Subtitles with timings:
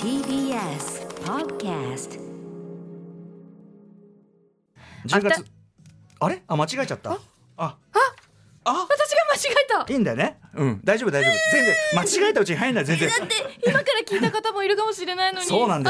[0.00, 2.20] TBS Podcast
[5.06, 5.44] 10月。
[6.20, 6.40] あれ？
[6.46, 7.10] あ間違えちゃった。
[7.14, 7.18] あ？
[7.56, 7.64] あ。
[7.66, 7.76] あ？
[8.64, 9.92] 私が間違えた。
[9.92, 10.38] いいんだよね。
[10.54, 10.80] うん。
[10.84, 11.32] 大丈夫大丈夫。
[11.52, 11.74] 全然。
[11.96, 13.08] 間違えたうちに入んない全然。
[13.08, 13.34] だって
[14.04, 15.84] 聞いた方もいるかもしれないのに頭か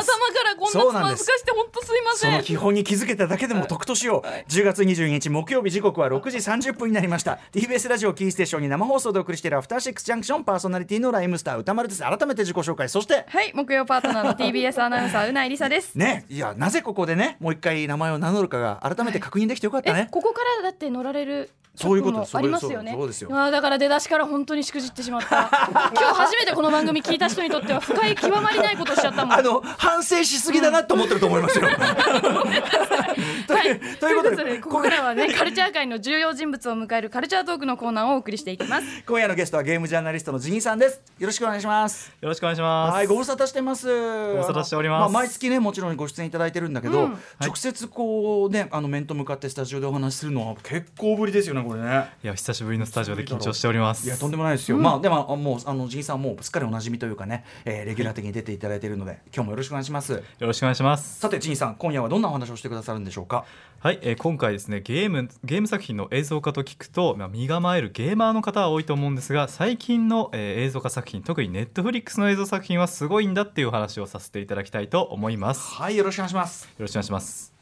[0.44, 7.38] らこんなつまずかして本当すいまそせんの基本に気づけただけでも得としよう、10月22日木曜日時刻は6時30分になりました。
[7.52, 12.02] TBS ラジオキーステーションに生放送でお送りしているアフターシックスジャンクションパーソナリティのライムスター歌丸です。
[12.02, 12.88] 改めて自己紹介。
[12.88, 25.48] そしてはい木曜パートナーの TBS アナウンサーうないりさですねいやなぜここでねもう一回名前を名乗るかが改めて確認できてよかったね、えここからだって乗られるそういうこともありますよねそうですよあーだから出だしから本当にしくじってしまった
[25.92, 31.68] 今日初めてこの番組聞いた人にとっては深い極まりないことをしちゃったもんあの反省しすぎだなと思ってると思いますよ。
[33.46, 41.00] とはいということでここからはねカルチャー界の重要人物を迎えるカルチャートークのコーナーをお送りしていきます今夜のゲストはゲームジャーナリストのジニーさんです。
[41.18, 42.12] よろしくお願いします。
[42.20, 42.94] よろしくお願いします。
[42.94, 43.86] はい、ご無沙汰してます。
[43.86, 52.04] ご無沙汰しておりますあ、毎月ね、もちろんご出演いただいてるんだけど、うん直接こうね、あの面と向かってスタジオでお話しするのは結構ぶりですよね、これね。
[52.22, 54.06] いや久しぶりのスタジオで緊張しております。
[54.06, 61.20] いやとんでもないですよ、まあでもあもうあのジニーさんはもうすっかりおなじみというかね、えーレギュラー的に出ていただいているので今日もよろしくお願いしますよろしくお願いします。
[61.20, 63.44] さてジニーさん今夜はどんなお話をしてくださるんでしょうか？
[63.80, 75.74] はい、えー今回ですねゲームゲーム作品の映像化と聞くと、まあ、身構えるゲーマーの方は多いと思うんですが最近の、えー映像化作品特にネットフリックスの映像作品はすごいんだっていうお話をさせていただきたいと思います。
[75.74, 77.52] よはいよろしくお願いしますろしくお願いします。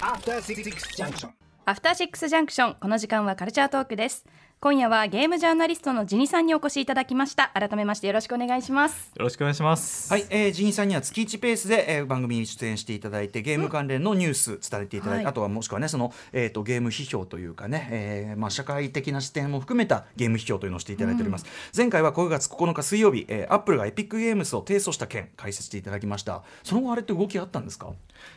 [0.00, 0.62] After Six
[0.96, 1.47] Junction.
[1.68, 4.24] アフターシックスジャンクションこの時間はカルチャートークです。
[4.60, 7.52] 今夜はゲームジャーナリストのジニさんにお越しいただきました。
[7.54, 9.12] 改めましてよろしくお願いします。
[9.14, 10.12] よろしくお願いします。
[10.12, 15.30] はい、えー、ジニーさんには月1ペースで、えー、番組に出演していただいてゲーム関連のニュース伝えていただいて、はい。
[15.30, 26.42] あとはもしくはねその、えー、とゲーム批評というかね、えーまあ、社会的な視点も含めたゲーム批評というのをしていただいております、前回は9月9日水曜日、えー、アップルがエピックゲームスを提訴した件解説していただきました。
[26.64, 27.92] その後あれって動きあったんですか？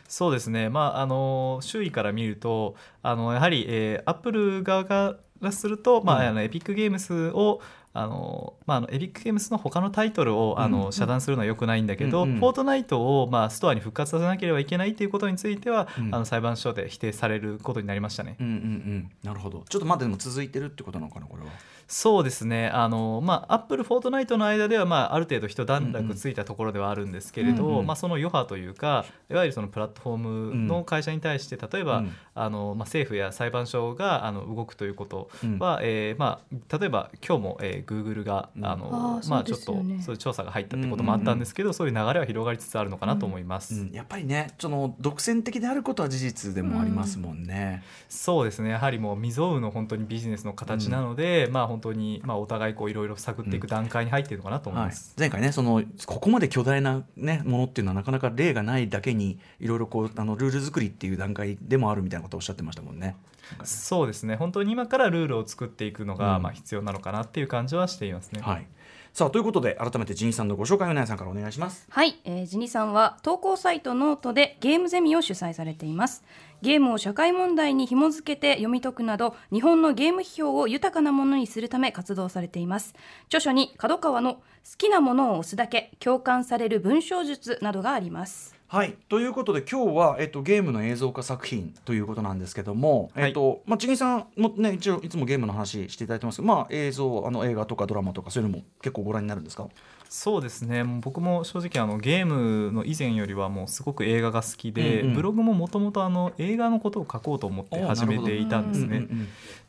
[0.06, 5.16] そうですね、まあ、あの周囲から見るとあのやはり、えー、アップル側か
[5.46, 6.28] らすると、まあ、うん。
[6.28, 7.60] あのエピックゲームスを
[7.94, 12.38] あのまあ、あのエピックゲームスの他のタイトルをあの、うん遮断するのは良くないんだけど、うんうん。
[12.38, 16.14] フォートナイトを、まあ、ストアに復活させなければいけないということについては、うん。
[16.14, 18.36] あの裁判所で否定されることになりましたね。
[18.40, 19.10] うんうんうん。
[19.22, 19.64] なるほど。
[19.68, 21.50] ちょっとまだでも続いてるってことなのかなこれは。
[21.88, 22.68] そうですね。
[22.68, 32.12] あの、まあ、アップル、フォートナイトの間では、まあ、ある程度一段落ついたところではあるんですけれど、うんうんまあ、その余波というかいわゆるそのプラットフォームの会社に対して例えば、うん。
[32.34, 35.28] あのまあ、政府や裁判所があの動くということ
[35.58, 38.64] は、えーまあ、例えば今日も、えー、Google がうん。
[38.64, 39.64] あの、まあ、あーそうちょっと
[40.02, 43.74] そういう調査が入ったってこともあったんですけど、そういう流れは広がりつつあるのかなと思います。
[43.74, 48.70] うん、やっぱりねその独占的であることは事実でもありますもんね、そうですね。
[48.70, 54.90] やはりもう未曾有の本当にビジネスの形なので、まあ本当に、まあ、お互いこういろいろ探っていく段階に入っているのかなと思いはい。
[54.90, 63.16] ます。、前回ねそのここまで巨大な、ね、ものっていうのはなかなか例がないだけにいろいろこうあのルール作りっていう段階でもあるみたいなことをおっしゃってましたもんね。
[63.64, 64.36] そうですね。
[64.36, 66.42] 本当に今からルールを作っていくのが、うん。
[66.42, 68.40] まあ、必要なのかなっていう感じはしていますね。
[68.42, 68.66] はい。
[69.12, 71.86] さあということで改めてジニさんのご紹介を皆さんからお願いします。
[71.90, 76.24] はい、えー、ジニさんは投稿サイトノートでゲームゼミを主催されています。
[76.62, 82.94] ゲームを社会問題に紐付けて読み解くなど日本のゲーム批評を豊かなものにするため活動されています。
[83.26, 84.42] 著書に角川の好
[84.78, 88.96] きなものを押すだけ共感される文章術などがありますはい。
[89.10, 93.24] ということで今日は、えっと、ゲームの映像化作品ということなんですけども、はい。
[93.26, 96.36] えっとまあ、ジニさんもね一応いつもゲームの話していただいてます。
[96.36, 99.68] けど、まあ、映像あの映画とかドラマとかそういうのも結構ご覧になるんですか？
[100.08, 100.84] そうですね。
[100.84, 105.14] 僕も正直あのゲームの以前よりはもうすごく映画が好きで、うんうん。
[105.16, 109.06] ブログももともと映画のことを書こうと思って始めていたんですね。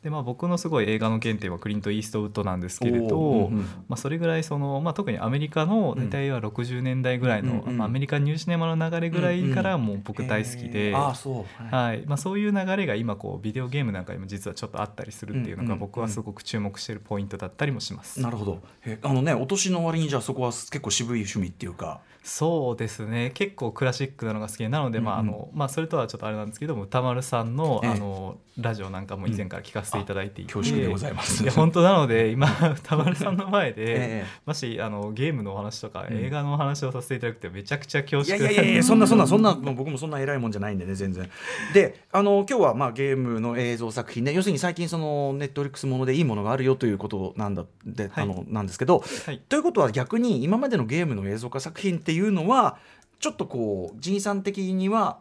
[0.03, 3.61] でまあ、僕のすごい映画の原点はクリント・イーストウッドなんですけれど、うんうん。
[3.87, 10.91] まあ、それぐらいその、まあ、特にアメリカの大体は60年代ぐらいの、うんうんまあ、アメリカニューシネマの流れぐらいからもう僕大好きで。
[11.15, 11.93] そう、はい。
[11.93, 12.03] はい。
[12.05, 18.19] まあ、そういう流れが今こうビデオゲームなんかにも実はちょっとあったりするっていうのが僕はすごく注目しているポイントだったりもします。
[18.19, 18.61] なるほど。
[18.85, 23.31] えあのねお年の割にじゃあそこは結構渋い趣味っていうかそうですね。
[23.33, 25.27] 結構クラシックなのが好きでなので、まああうん。
[25.27, 27.89] のまあ、それとはちょっとあれなんですけども歌丸さんの,、ええ。
[27.91, 31.43] あのラジオなんかも以前から聞かせていただいていて、恐縮でございます。
[31.43, 32.47] いや本当なので今
[32.77, 36.17] 歌丸さんの前で、 ええもしあのゲームのお話とか、うん。
[36.17, 41.29] 映画のお話をさせていただくってめちゃくちゃ恐縮いやいやいや そんなそんなそんな僕もそんな偉いもんじゃないんでね全然。
[41.73, 48.23] であの今日はまあゲームの映像作品ね要するに最近そのネットフリックスものでいいものがあるよということなんだで、はい。
[48.23, 49.41] あのなんですけどはい。
[49.49, 52.77] ということは逆に今までのゲームの映像化作品っていうのは
[53.19, 55.19] ちょっとこう仁さん的には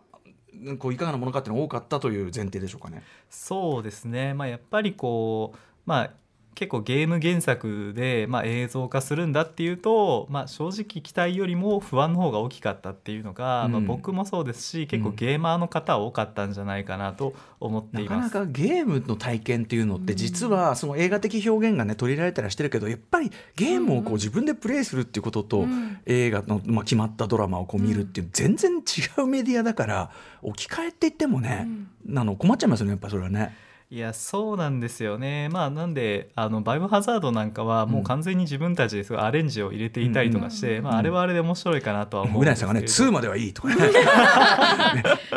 [0.78, 3.02] こういかがなものかっていうのが多かったという前提でしょうかね。
[3.30, 6.10] そうですね、まあ、やっぱりこうまあ
[6.54, 13.72] 結構ゲーム原作で、まあ、映像化するんだっていうと、まあ、正直期待よりも不安の方が大きかったっていうのが、うん。
[13.72, 18.34] まあ、僕もそうですし結構ゲーマーの方は多かったんじゃないかなと思ってないかます。
[18.34, 25.66] なかゲームの体験っていうのって実はその映画的表現がね取り入れられたりはしてるけどやっぱりゲームをこう自分でプレイするっていうことと
[26.06, 30.10] 映画のまあ決まったドラマをこう見るっていう全然違うメディアだから
[30.42, 31.66] 置き換えって言ってもね
[32.14, 33.56] あの困っちゃいますよねやっぱそれはね。
[33.92, 35.50] いやそうなんですよね。
[35.50, 42.72] まあなんであのバイオハザードなんかはもう完全に自分たちですごいアレンジを入れていたりとかして、まあ、あれはあれで面白いかなとは思うんうなですけど。
[42.72, 43.74] ぎさんがね2まではいいとかね。
[43.84, 43.92] ね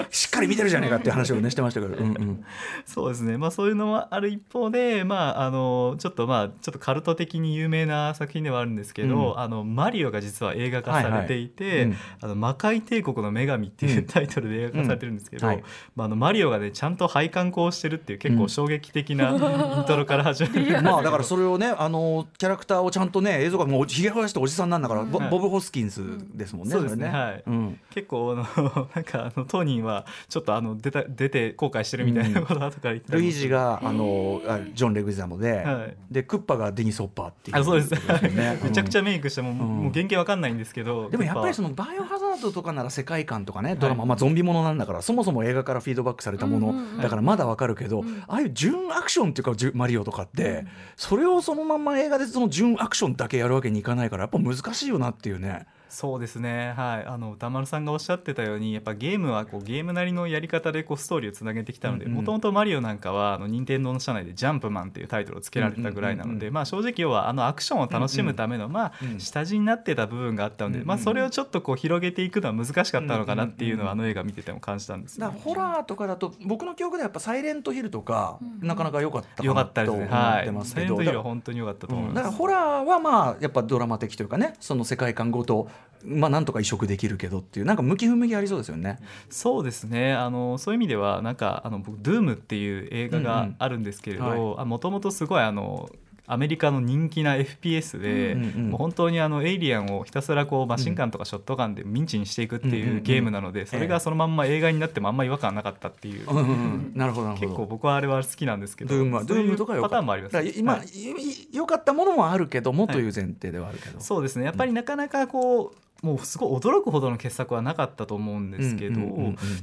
[0.09, 2.45] しっかり見てるじゃねえかっていう話をねしてましたけど、うんうん、
[2.85, 3.37] そうですね。
[3.37, 9.39] まあそういうのもある一方でまああのちょっとまあちょっとカルト的に有名な作品ではあるんですけど、うん。
[9.39, 11.95] あのマリオが実は映画化されていて、はいはいうん。
[12.21, 14.05] あの魔界帝国の女神っていううん。
[14.05, 15.53] タイトルで映画化されてるんですけど、うん。
[15.55, 15.63] はい。
[15.97, 26.01] まあ、あのマリオがねちゃんと配管工をしてるっていう結構衝撃的な イントロから始まる、まあだからそれをねあのキャラクターをちゃんとね映像がもうひげ生やしたおじさんなんだから、ボはいボブ・ホスキンス
[26.33, 26.71] ですもんね。
[26.71, 27.43] そうですねれはい。
[27.45, 27.79] うん。
[27.89, 35.95] 結構あの なんかあの当人はちょっとあの出た出て後悔してるみたいなことを後から言ってたりもルイージがあのあジョン・レグザモで、はい。
[36.09, 37.57] でクッパがデニス・ホッパーっていう。
[37.57, 37.91] あそうです。
[37.91, 38.59] ね。
[38.63, 50.65] めちゃくちゃうんメイクしても、もう原型わかんないんですけどでもやっぱりそののバイオハザードとかなら世界観とかねドラマ、まあゾンビものなんだからそもそも映画からフィードバックされたもの、だからまだわかるけど、ああいう純アクションっていうかマリオとかって、
[50.95, 55.67] それをそのまま映画でその純アクションだけやるわけにいかないからやっぱ難しいよなっていうね。
[55.95, 56.73] そうですね。
[56.75, 57.05] はい。
[57.07, 75.27] あの歌丸さんがおっしゃってたようにやっぱゲームはこうゲームなりのやり方でこうストーリーをつなげてきたのでもともとマリオなんかはあの任天堂の社内で「ジャンプマン」っていうタイトルをつけられてたぐらいなのでまあ正直要はあのアクションを楽しむためのまあうん下地になってた部分があったのでうんうんまあそれをちょっとこう広げていくのは難しかったのかなっていうのはあの映画見てても感じたんですよ。
[75.27, 85.69] ねだからホラーとかだと僕の記憶ではやっぱ「サイレントヒル」とか、なかなか良かったかなと思ったですねはいサイレントヒルは本当に良かったと思いますらだからホラーはまあやっぱドラマ的というかねその世界観ごと
[86.03, 88.99] まあなんとか移植できるけどっていうなんか向き不向きありそうですよね。
[89.29, 90.13] そうですね。
[90.13, 95.89] あのそういう意味ではなんかあの僕「ドゥームっていう映画があるんですけれはどもともとすごいあの
[96.27, 107.47] アメリカの人気な FPS で、うんうんもう本当にあのエイリアンをひたすらこうマシンガンとかショットガンでミンチにしていくってうんうんうんいうゲームなのでそれがそのまんま映画になってもあんま違和感なかったっていう、うんうんうんなるほどなるほど。
[107.47, 109.95] 結構僕はあれは好きなんですけどドゥームはドゥームとかよかった。
[109.95, 110.59] パターンもあります。
[110.59, 110.87] 今、はい。
[110.87, 113.99] い良かったものもあるけどもという前提ではあるけど。
[113.99, 114.45] そうですね。
[114.45, 119.01] やっぱりなかなかこうもうすごい驚くほどの傑作はなかったと思うんですけど、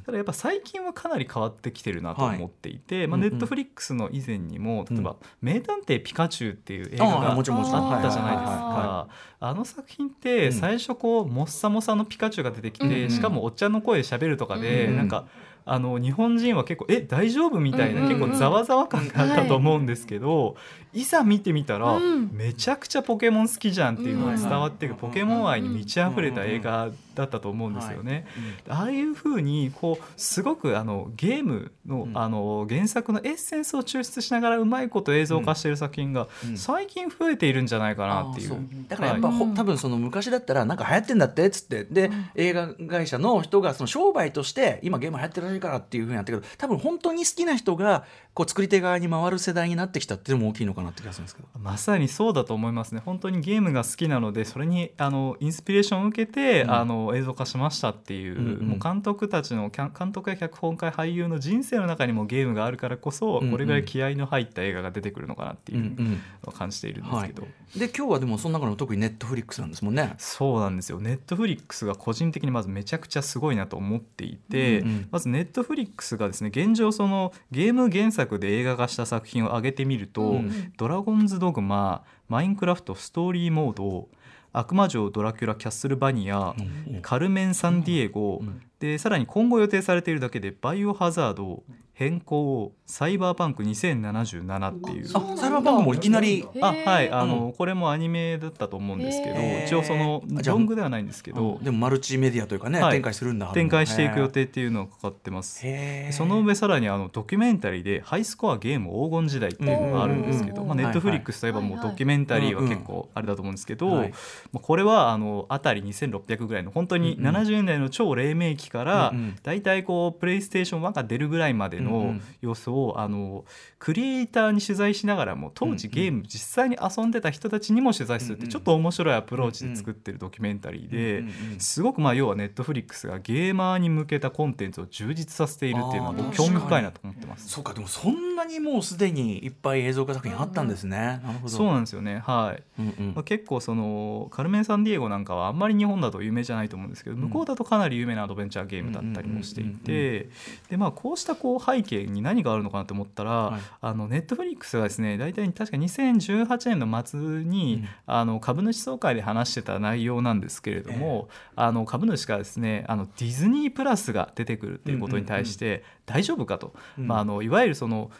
[0.04, 8.12] ただやっぱ最近はかなり変わってきてるなと思っていて、まあ、ネットフリックスの以前にも例えばうん「名探偵ピカチュウ」っていう映画があったじゃないです
[8.52, 9.08] か。
[9.40, 10.52] あの作品ってうん。
[10.52, 14.96] 最初こうもっさもさのピカチュウが出てきて、しかもおっちゃんの声で喋るとかで、うん。
[14.96, 15.26] なんか
[15.64, 20.56] あの日本人は結構「え大丈夫?」みたいな、結構ざわざわ感があったと思うんですけど、
[20.92, 22.30] い、ざ見てみたら、うん。
[22.32, 28.26] めちゃくちゃポケモン好きじゃんっていうのが伝わってくる、うんポケモン愛に満ち溢れた映画だったと思うんですよね。
[28.68, 32.16] ああいうふうにこうすごくあのゲームの,、うん。
[32.16, 36.56] あの原作のエッセンスを抽出しながらうまいこと映像化している作品がうん。
[36.56, 38.52] 最近増えているんじゃないかなっていう。
[38.52, 38.58] う。
[38.88, 39.36] だからやっぱ、はい。
[39.38, 41.84] ほ多分その昔だったらなんか流行ってんだってっつって。
[41.84, 48.04] で、映画会社の人がその商売として今ゲーム流行ってるいからっていうふうになったけど多分本当に好きな人が
[48.34, 51.48] こう作り手側に回る世代になってきたっていうのも大きいのかなって気がするんですけど。
[51.58, 53.02] まさにそうだと思いますね。
[53.04, 56.70] 本当にゲームが好きなのでそれにあのインスピレーションを受けて、うん。
[56.72, 58.68] あの映像化しましたっていう,、うんうん。
[58.68, 63.50] もう監督たちの監督や脚本家俳優の人生の中にもゲームがあるからこそ、うんうん。
[63.50, 67.46] これぐらい気合いの入った映画が出てくるのかなっていうのを感じているんですけど。
[67.76, 70.14] で今日はでもその中の特にネットフリックスなんですもんね。
[70.16, 71.00] そうなんですよ。
[71.00, 75.08] ネットフリックスが個人的にまずめちゃくちゃすごいなと思っていて、うんうん。
[75.10, 80.72] まずネットフリックスがですね現状そのゲーム原作で映画化した作品を挙げてみると「うん。
[80.76, 84.08] ドラゴンズ・ドグマ」「マインクラフト・ストーリーモード」
[84.52, 86.54] 「悪魔城ドラキュラ・キャッスルバニア」
[86.88, 87.02] うん。
[87.02, 91.62] カルメン・サンディエゴ」うんでさらに今後予定されているだけで「バイオハザード」
[91.94, 95.06] 「変更」「サイバーパンク2077」っていう。
[95.14, 96.44] あサイバーパンクもいきなり？
[96.60, 99.36] あはいああの、これもアニメだったと思うんですけど
[99.66, 102.92] 一応そのロングではないんですけどでもマルチメディアというかね、はい。
[102.94, 103.46] 展開するんだ。
[103.52, 105.64] 展開していく予定っていうのがかかってます。
[106.10, 114.10] その上さらにあのドキュメンタリーで「ハイスコアゲーム黄金時代」っていうのがあるんですけど、うんまあ、ネットフリックスといえばもうドキュメンタリーは結構あれだと思うんですけど、はい。
[114.52, 117.36] まあこれはあのあたり2600ぐらいの本当にうんうん。
[117.36, 119.36] 70年代の超黎明期からうんうん。
[119.42, 123.44] だいたいこうプレイステーション1が出るぐらいまでの様子を、あの
[123.78, 131.24] クリエイターに取材しながらも当時ゲーム実際に遊んでた人たちにも取材するってちょっと面白いアプローチで作ってるドキュメンタリーで、
[131.58, 137.48] すごくまあ要はネットフリックスがゲーマーに向けたコンテンツを充実させているっていうのは興味深いなと思ってます。
[137.48, 142.22] そうかでもそんなにもうすでにいっぱい映像化作品あったんですね、そうなんですよね。
[142.24, 142.62] はい。
[142.80, 143.12] うんうん。
[143.14, 147.22] まあ、結構そのカルメン・サンディエゴなんかはあんまり日本だと有名じゃないと思うんですけど、うん。
[147.22, 150.28] 向こうだとかなり有名なアドベンチャーゲームだったりもしていて
[150.68, 153.60] でまあこうしたこう背景に何があるのかなと思ったら、はい。
[153.80, 157.88] あのネットフリックスがですね大体確か2018年の末に、うん。
[158.06, 167.06] あの株主総会で話してた内容なんですけれども、あの株主がですねあのディズニープラスが出てくるっていうことに対して大丈夫かと、うん。
[167.06, 168.10] まあ、あのいわゆるその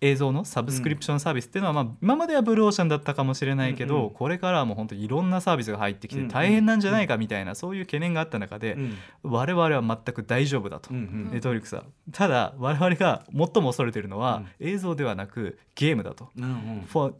[0.00, 8.96] 映像のサブスクリプションサービスっていうのは、まあ、今まではブルーオーシャンだったかもしれないけど、これからはもう本当にいろんなサービスが入ってきて大変なんじゃないかみたいな、そういう懸念があった中で、うん。
[9.22, 10.98] 我々は全く大丈夫だと、ネ
[11.38, 16.30] ットフリックスはただ我々が最も恐れているのは、映像ではなくゲームだと。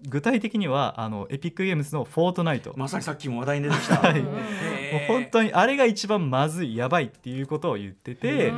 [0.09, 4.19] 具体的にはあのエピックゲームズの「フォートナイト」まさにさっきも話題に出てきた、はい。
[4.19, 8.53] へもうー本当にあれが一番まずいやばいっていうことを言ってて、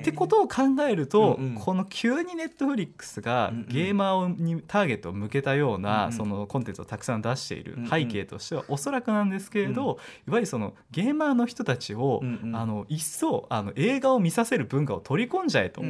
[0.00, 1.54] ってことを考えると、うんうん。
[1.54, 6.12] この急にネットフリックスがゲーマーをにターゲットを向けたような、うんうん。
[6.12, 12.56] そのコンテンツをたくさん出している背景としてはおそらくなんですけれど、いわゆるそのゲーマーの人たちを、うんうん。
[12.56, 15.82] あの一層あの映画を見させる文化を取り込んじゃえと。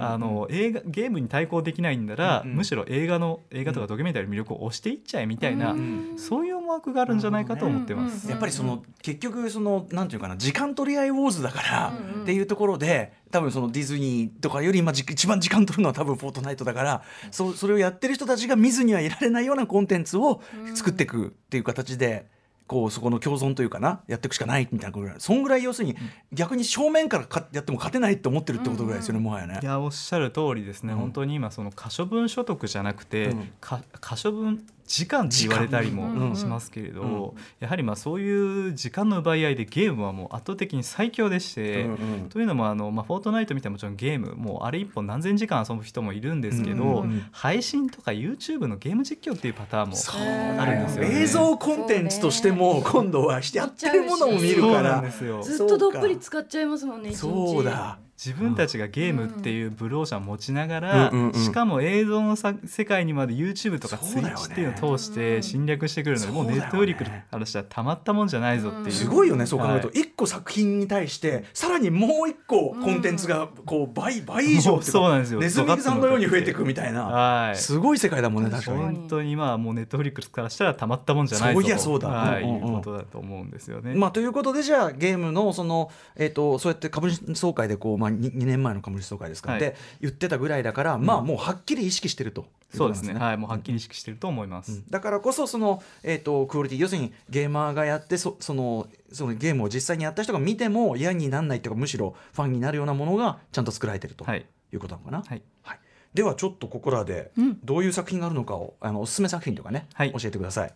[0.00, 6.14] あの映画ゲームに対抗できないんなら、むしろ映画の映画とかドキュメンタリーの魅力を押していっちゃえみたいな、うん。
[6.16, 8.28] そういう思惑があるんじゃないかと思ってます。
[8.28, 20.40] やっぱりその結局そのなんていうかな時間取り合いウォーズだからっていうところで多分そのディズニーとかより今じ一番時間取るのは多分フォートナイトだからそそれをやってる人たちが見ずにはいられないようなコンテンツを
[20.74, 22.30] 作っていくっていう形で。
[22.72, 25.16] こうそこの共存というかなやっていくしかないみたいなことぐらい。
[25.18, 25.96] そんぐらい要するに
[26.32, 29.60] 逆に正面からかやっても勝てないって思ってるってことぐらいですよね、もはやね。
[29.62, 29.66] い。
[29.66, 30.98] やおっしゃる通りですね、うん。
[31.00, 33.52] 本当に今その可処分所得じゃなくて、うん。
[33.60, 37.40] か可処分時間って言われたりもしますけれど、うん。
[37.60, 41.94] やはりまあそういう時間の奪い合いでゲームはもう圧倒的に最強でして、うんう
[42.26, 42.28] ん。
[42.28, 50.20] というのもあの、まあ、フォートナイトみたいなもちろんゲームもうあれ一本何千時間遊ぶ人もいるんですけど、うんうん配信とか YouTube のゲーム実況っていうパターンもそう。
[50.20, 51.22] あるんですよね。
[51.22, 55.02] 映像コンテンツとしても今度はしてやってるものを見るから。
[55.42, 57.18] ずっとどっぷり使っちゃいますもんね一日。
[57.18, 61.18] そうだ自分たちがゲームっていうブルーシャンを持ちながら、うん。
[61.18, 66.62] うんうんしかも映像のさ世界にまで YouTube とか Twitch っていうのを通して侵略してくるので、もうそうだよね。
[66.62, 69.88] ネットフリックスからしたらたまったもんじゃないぞっていう、すごいよねそう考えると。
[69.88, 70.00] はい。
[70.00, 75.40] 一個作品に対してさらにもう一個コンテンツがこう倍倍以上って そうなんですよ。
[75.40, 77.04] ネズミさんのように増えていくみたいな。
[77.04, 77.56] はい。
[77.56, 78.78] すごい世界だもんね確かに。
[78.78, 81.62] 本当に今はもうネットフリックスからしたらたまったもんじゃないぞと。
[81.62, 82.08] そういやそうだ。
[82.08, 82.68] はいうんうんうん。
[82.68, 83.94] いうことだと思うんですよね。
[83.94, 89.60] まあ、ということでじゃあゲームのその、えー、とそうやって株主総会でこう、まあ、2, 2年前の株主総会ですか、はい。
[89.60, 92.46] で言ってたぐらいだから、まあもうはっきり意識してると。
[92.74, 93.14] いそうですね。
[93.14, 94.72] はいもうはっきり意識してると思います。
[94.72, 94.90] うん。
[94.90, 104.24] だからこそその、えー、とクオリティ要するにゲーマーがやってそそのそのゲームを実際にやった人が見ても嫌にならないというかむしろファンになるようなものがちゃんと作られてると。
[104.24, 104.46] はい。
[104.72, 105.18] いうことなのかな。
[105.18, 105.42] はい。
[105.62, 105.78] はい、
[106.14, 107.58] ではちょっとここらでうん。
[107.62, 110.12] どういう作品があるのかをあのおすすめ作品とかね、はい。
[110.12, 110.74] 教えてください。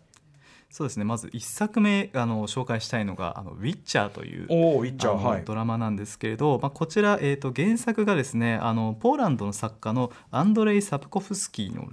[0.69, 5.43] そうですねまず一作目あの紹介したいのが「あのウィッチャー」というおおいっちゃうあのはい。
[5.45, 11.87] ドラマなんですけれど、まあ、こちら、えー、と原作がですねあのポーランドの作家のアンドレイ・サプコフスキーの、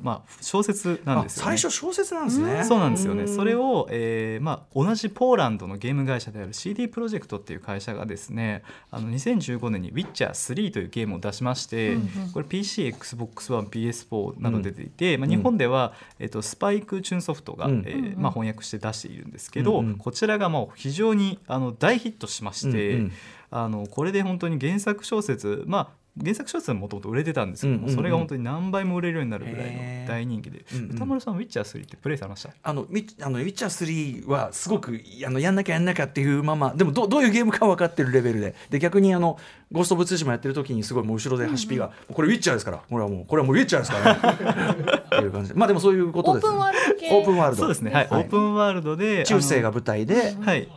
[0.00, 1.52] まあ、小説なんですよね。
[1.52, 2.64] あ最初小説なんですね。
[2.64, 3.24] そうなんですよね。
[3.24, 19.98] うんそれを、えーまあ、同じポーランドのゲーム会社である CD プロジェクトっていう会社がですねあの2015年に「ウィッチャー3」というゲームを出しまして、うんうんこれ PC、XBOX1、PS4 など出ていて、まあ、日本では、えっとスパイクチューンソフトが、うんえーまあ、翻訳して出しているんですけど、うんうん。
[19.98, 23.12] こちらがもう非常にあの大ヒットしまして、うんうん。
[23.50, 30.90] あのこれで本当に原作小説まあ原作小説はもともと売れてたんですけども、それが本当に何倍も売れるようになるぐらいの大人気で、うんうん。
[30.92, 32.50] 歌丸さん「ウィッチャー3」ってプレイされました？
[32.62, 38.54] あのウィッあのウィッチャー3はすごくあのやんなきゃやんなきゃっていうままでもどどういうゲームか分かってるレベルで？
[38.70, 39.38] で逆にあの
[39.72, 42.78] ゴースト・オブ・ツーシマやってる時にすごいもう後ろでハシピが、これウィッチャーですから。
[42.78, 44.84] これはもうこれはもうウィッチャーですからね。
[45.06, 45.48] っていう感じ。
[45.48, 47.08] でまあでもそういうことです、オープンワールド系。
[47.10, 48.08] オープンワールドそうですね、はい。
[48.08, 48.22] はい。
[48.22, 50.68] オープンワールドで中世があ舞台でのはい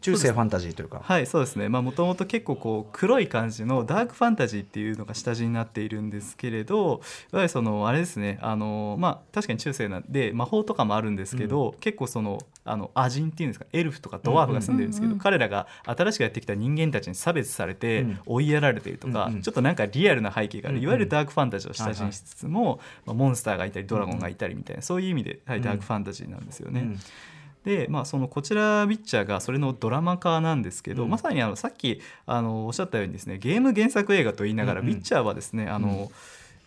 [0.00, 1.00] 中世ファンタジーというか。
[1.04, 1.68] はいそうですね。
[1.68, 7.02] もともと結構こう黒い感じのダークファンタジーっていうのが下地になっているんですけれど
[7.32, 18.18] いわゆるそのあれですねあのまあ確かに中世なんで魔法とかもあるんですけど、結構そのあのアジンっていうんですかエルフとかドワーフが住んでるんですけど、うんうん彼らが新しくやってきた人間たちに差別されてうん。
[18.26, 19.42] 追いやられているとか、うんうん。
[19.42, 26.80] ちょっとなんかリアルな背景がある、うんうんいわゆるダークファンタジーを下地にしつつも、まあ、モンスターがいたりドラゴンがいたりみたいなそういう意味で、はい、ダークファンタジーなんですよね。
[26.80, 26.98] うん
[27.64, 31.10] でまあ、そのこちらウィッチャーがそれのドラマ化なんですけど、うん。
[31.10, 34.86] まさにあのさっきあのおっしゃったようにですねゲーム原作映画と言いながら、うん。
[34.86, 36.10] うんウィッチャーはですねあの、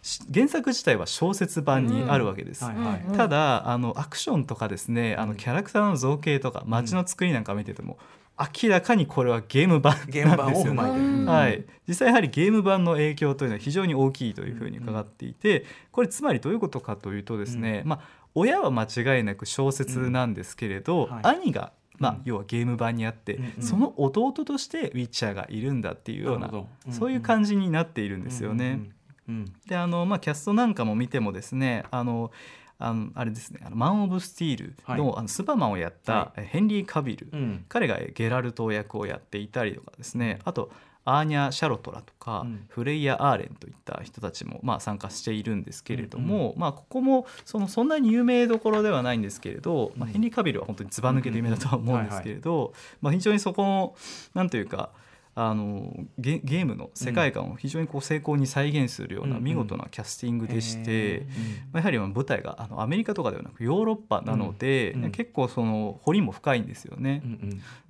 [0.04, 2.64] し原作自体は小説版にあるわけです。
[2.64, 3.04] はいはい。
[3.08, 3.18] うん。
[3.18, 7.98] ただあのアクションとかですねあのキャラクターの造形とか街の作りなんか見てても、
[8.40, 10.82] 明らかにこれはゲーム版ゲーム版をなんですよね。
[10.82, 11.26] 踏まえてる、うん。
[11.26, 18.02] はい、実際やはりゲーム版の影響というのは非常に大きいというふうに伺っていてこれつまりどういうことかというとですね、まあ、
[18.36, 21.22] 親は間違いなく小説なんですけれど、うんはい。
[21.38, 22.22] 兄が、まあうん。
[22.26, 26.68] 要はゲーム版にあって、うんうんその弟としてウィッチャーがいるんだっていうようななるほど。
[26.88, 28.80] うんそういう感じになっているんですよね。
[29.28, 32.32] うんうんであの、まあ、キャストなんかも見てもですねあの
[32.78, 35.20] あのあれですねあのマン・オブ・スティールの,、はい。
[35.20, 37.40] あのスーパーマンをやった、ヘンリー・カビル、うん。
[37.40, 40.40] うん彼がゲラルト役をやっていたりとかですね。
[40.44, 40.72] あと
[41.06, 42.66] アーニャ・シャロトラとか、うん。
[42.70, 53.96] フレイヤ・アーレンといった人たちも、まあ、参加しているんですけれども、まあ、ここもそのそんなに有名どころではないんですけれど、まあ、ヘンリー・カビルは本当にずば抜けて有名だとは思うんですけれど、まあ、非常にそこの
[54.34, 54.90] なんというか
[55.36, 61.28] あのゲゲームの世界観を非常にこう成功に再現するようなうん見事なキャスティングでして、へ
[61.72, 67.24] まあ、やはり舞台があのアメリカとかではなくヨーロッパなので、結構その彫りも深いんですよね。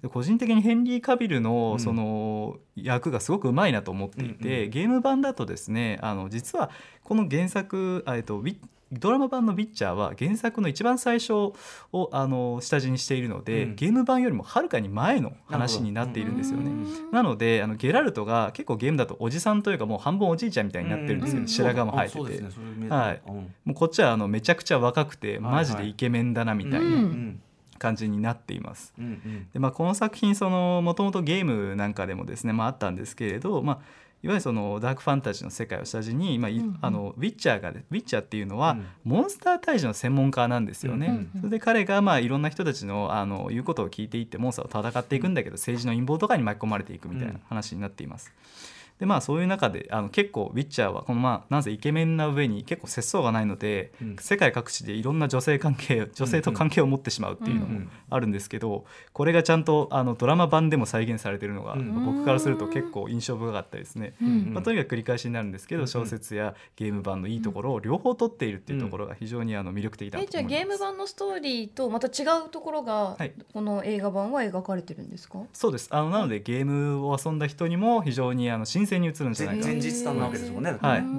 [0.01, 1.43] で個人的にヘンリー・カビルうん。
[1.43, 6.69] のその役がすごくうまいなと思っていて、ゲーム版だとですねあの実は
[7.03, 8.57] この原作あえっとウィ
[9.00, 13.75] ドラマ版の「ウィッチャー」は原作の一番最初をあの下地にしているので、うん。
[13.75, 16.71] ゲーム版よりもはるかに前の話になっているんですよね。
[16.71, 23.21] うんなのであのゲラルトが結構ゲームだとおじさんというかもう半分おじいちゃんみたいになってるんですよ、うん白髪も生えてて、はい。
[23.27, 23.35] うん。
[23.35, 27.41] もうこっちはあのめちゃくちゃ若くてマジでイケメンだなみたいうんなうん
[27.79, 28.93] 感じになっています。
[28.97, 29.47] うんうん。
[29.51, 33.79] でまあ、この作品そのもともとゲームなんかでもですね、まあ、あったんですけれど、まあ、
[34.24, 41.08] いわゆるそのダークファンタジーの世界を下地に、まあいうんうんあのウィッチャーがウィッチャーっていうのは、うんモンスター退治の専門家なんですよね。
[41.08, 48.32] うんうんそれで彼がまあいろんな人たちのあの言うことを聞いていってモンスターを戦っていくんだけど、政治の陰謀とかに巻き込まれていくみたいな話になっています。
[49.00, 54.15] でまあそういう中であの結構ウィッチャーはこのまあなぜイケメンな上に結構節操がないので、うん。
[54.19, 57.89] 世界各地でいろんな女性関係女性と関係を持ってしまうっていうのもうんうん。
[58.09, 62.05] あるんですけどこれがちゃんとあのドラマ版でも再現されているのが、うん。
[62.05, 64.13] 僕からすると結構印象深かったですね。
[64.21, 70.65] うんまあ、とにかく繰り返しになるんですけど、うん小説やゲーム版のいいところを両方取っているっていうところが非常にあの魅力的だとえじゃあ思います。
[70.67, 73.33] ゲーム版のストーリーとまた違うところが、はい。
[73.53, 75.39] この映画版は描かれてるんですか？
[75.53, 75.88] そうです。
[75.91, 80.77] あのなのでゲームを遊んだ人にも非常にあの新鮮に映るんじゃないかな前日談なわけですもんね。
[80.81, 81.09] はいうんう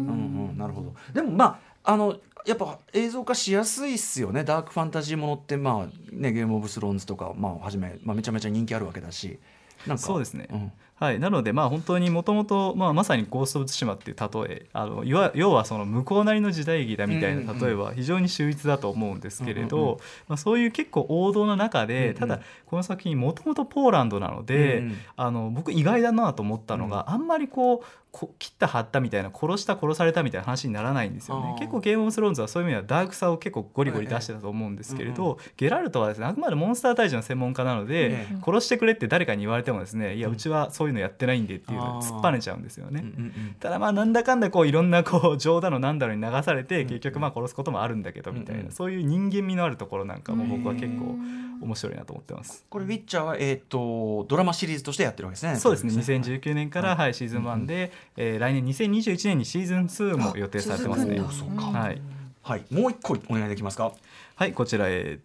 [0.53, 0.95] んなるほど。
[1.13, 4.45] でもまああのやっぱ映像化しやすいっすよね。
[4.45, 9.39] ダークファンタジーものってまあねゲームオブスローンズとかまあはじめまあめちゃめちゃ人気あるわけだし。
[9.87, 19.97] なんかそうですねんはい、なのでまあ本当にもともとまさに「ゴースト・オブ・ツシマ」っていう例えあの要はその向こうなりの時代劇だみたいなん例えは非常に秀逸だと思うんですけれど、うんうんうん。
[20.29, 22.15] まあ、そういう結構王道な中で、うんうん。
[22.15, 24.97] ただこの作品もともとポーランドなので、うんうん。
[25.17, 31.57] あの僕意外だなと思ったのが、あんまりこうこ切った張ったみたいな殺した殺されたみたいな話にならないんですよね。
[31.59, 38.37] 結構ゲームオブスローンズはそういう意味ではダークさを結構ゴリゴリ出してたと思うんですけれど、はいゲラルトはですねあくまでモンスター退治の専門家なので、ええ。
[38.45, 42.01] 殺してくれって誰かに言われてもですねいやうちはそういうのやってないんでっていうのあー。
[42.01, 43.01] で突っぱねちゃうんですよね。
[43.03, 48.61] うんうんただまあなんだかんだこういろんなこう冗談のなんだろうに流されてうん結局まあ殺すこともあるんだけどみたいうん。
[48.63, 52.65] うなんそういう人間味のあるところなんかも僕は結構うん面白いなと思ってます。
[52.69, 55.57] これウィッチャーはえっ、とドラマシリーズとしてやってるわけですね。
[55.57, 55.93] そうですね。
[55.95, 61.19] はい2019年から、はい、シーズン1で、えー来年2021年にシーズン2も予定されてますね。
[61.19, 62.03] はい。
[62.43, 62.65] はい。
[62.71, 63.93] もう一個お願いできますか？
[64.37, 65.21] はい、こちら、え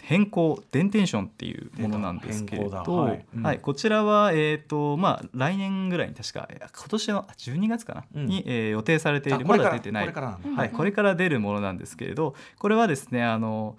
[0.00, 3.24] 変更デンテンションっていうものなんですけれど、はい。
[3.36, 3.42] うん。
[3.42, 8.26] はい、こちらは、えーとまあ、来年ぐらいに確かえー今年のあ12月かな、うん。
[8.26, 10.04] に、えー予定されているあこれからまだ出てない。
[10.04, 13.76] これからはい、これから出るものなんですけれどこれはですねあの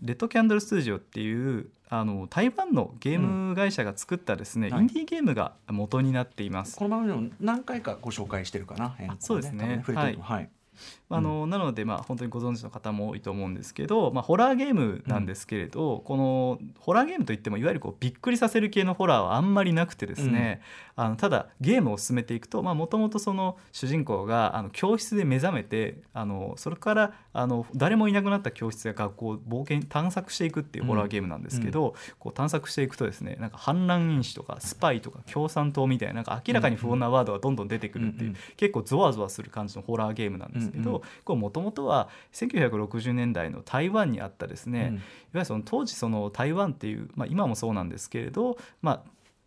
[0.00, 4.74] レッドキャンドルスタジオっていうあの台湾のゲーム会社が作ったですね、うん。
[4.74, 4.82] はい。
[4.82, 6.76] インディーゲームが元になっています。
[6.76, 8.90] この番組でも何回かご紹介してるかな。
[8.90, 9.64] 変更そうですね。
[9.64, 10.50] 多分触れてるはい。
[11.12, 20.62] あのなので、まあ、本当にご存知の方も多いと思うんですけど、まあ、ホラーゲームなんですけれど、このホラーゲームといってもいわゆるこうびっくりさせる系のホラーはあんまりなくてですね、
[20.94, 38.40] あのただゲームを進めていくともともとその主人公があの教室で目覚めてあのそれからあの誰もいなくなった教室や学校を冒険探索していくっていうホラーゲームなんですけど、こう探索していくとですねなんか反乱因子とかスパイとか共産党みたいななんか明らかに不穏なワードがどんどん出てくるっていう、うんうん。
[38.56, 44.94] 結構ゾワゾワする感じのホラーゲームなんですけど、うんうんこれもともとは1960年代の台湾にあったですね、うん。
[44.94, 45.02] いわ
[45.34, 49.02] ゆるその当時その台湾っていう、まあ、今もそうなんですけれど、まあ、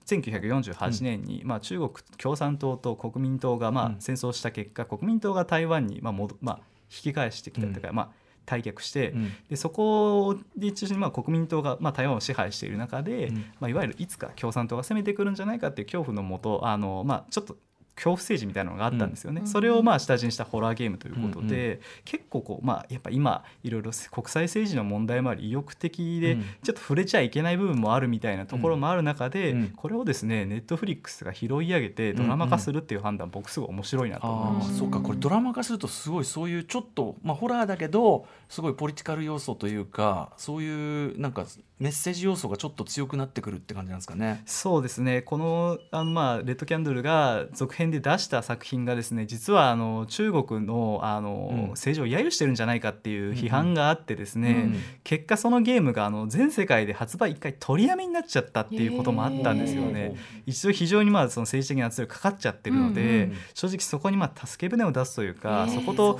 [0.05, 3.95] 1948年に、まあ、中国共産党と国民党がまあうん。
[3.99, 6.59] 戦争した結果、国民党が台湾にまあ戻、まあ、
[6.91, 8.09] 引き返してきたというか、まあ、
[8.45, 9.31] 退却して、うん。
[9.49, 13.35] でそこで中心にまあ国民党がまあ台湾を支配している中で、うん。
[13.59, 17.57] まあ、いわゆるいつか共産党が攻めてくるんじゃないかっていう恐怖のもとあの、まあ、ちょっと
[17.95, 19.47] 恐怖政治みたいなのがあったんですよね、うん。
[19.47, 26.41] それをまあ下地にしたホラーゲームということで、うん結構こう、まあ、やっぱ今いろいろ国際政治の問題もあり意欲的で、うん。
[26.63, 29.67] ちょっと触れちゃいけない部分もあるみたいなところもある中で、うん。
[29.69, 34.73] これをですねネットフリックスが拾い上げてドラマ化するっていう判断、僕すごい面白いなと思いああました。
[34.79, 41.45] そうかこれドラマ化するとすごいそういうちょっと、まあ、ホラーだけどすごいポリティカル要素というかそういうなんか
[41.83, 44.41] メッセージ要素がちょっと強くなってくるって感じなんですかね。
[44.45, 45.21] そうですね。
[45.21, 51.67] このあの、まあ、レッドキャンドルが続編で出した作品がですね実はあの中国のあの、うん。
[51.71, 60.15] 政治を揶揄してるんじゃないかっていう批判があってですね、うん結果そのゲームがあの全世界で発売一回取りやめになっちゃったっていうこともあったんですよね。
[60.45, 66.19] 一度非常にまあその政治的な圧力かかっちゃってるので、うんうん正直そこにまあ助け舟を出すというか、そこと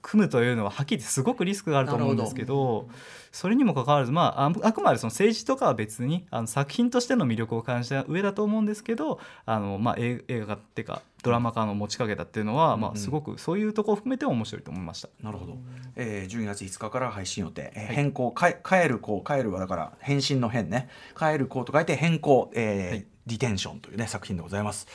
[0.00, 2.88] 組むというのははっきり言ってすごくリスクがあると思うんですけど。
[3.32, 15.08] それにもかかわらず、まあ、ああくまでその政治とかは別にあの作品としての魅力を感じた上だと思うんですけどあの、まあ、映映画っていうかドラマ化の持ちかけたっていうのは、まあ、すごくそういうところを含めて面白いと思いました。
[15.20, 15.56] なるほど、
[15.96, 20.88] えー、12月5日から配信予定、えー変更かえ帰る子帰るはだから返信の変ね。
[21.18, 23.06] 帰る子と書いて変更、えーはい。
[23.26, 24.86] リテンションというね作品でございます。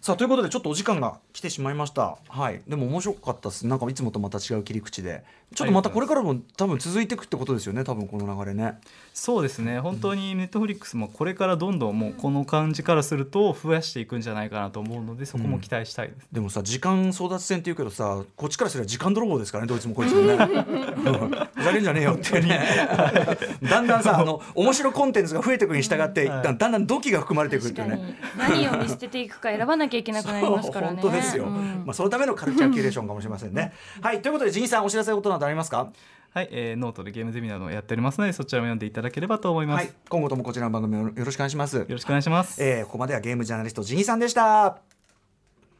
[0.00, 2.16] さあということでちょっとお時間が来てしまいました。
[2.28, 2.62] はい。
[2.66, 3.66] でも面白かったです。
[3.66, 8.78] なんかいつもとまた違う切り口でちょっとまたこれからも多分続いていくってことですよね多分この流れね。
[9.12, 9.80] そうですね。
[9.80, 16.28] 本当にネットフリックスもこれからどんどんもうこの感じからすると増やしていくんじゃないかなと思うのでそこも期待したいです。
[16.30, 20.34] でもさ時間争奪戦っていうけどさこっちからすれば時間泥棒ですからねどいつもこいつもね。
[20.38, 21.30] うん。
[21.54, 22.60] ふざけんじゃねえよってね。
[23.68, 26.42] だんだんさあの面白コンテンツが増えていくに従って、はい。
[26.42, 27.96] だんだん土器が含まれていくっていうね。
[27.96, 28.14] に。
[28.38, 31.02] 何を見捨てていくか選ばなきゃいけなくなりますからね。
[31.02, 31.82] 本当ですよ、うん。
[31.84, 33.72] まあそのためのカルチャーキュレーションかもしれませんね。
[34.00, 34.22] はい。
[34.22, 35.92] ということでジンさんお知らせことなどありますか？
[36.32, 39.86] はい、えーノートでゲームゼミなどをやっておりますのでそちらも読んでいただければと思います。
[39.86, 41.76] はい今後ともこちらの番組をよろしくお願いします。
[41.76, 42.62] よろしくお願いします。
[42.62, 44.66] えーここまではゲームジャーナリストジンさんでした。
[44.66, 44.80] あ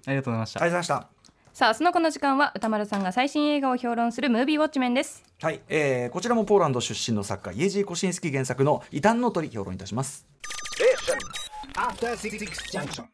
[0.07, 0.61] りありがとうございました。
[0.61, 1.09] がとうございました。
[1.53, 5.23] さあ明日のこの時間は歌丸さんが最新映画を評論するムービーウォッチメンです。
[5.41, 10.27] はい、えーこちらもポーランド出身の作家イエジー・コシンスキー原作の異端の鳥評論いたします。
[12.73, 13.05] Junction.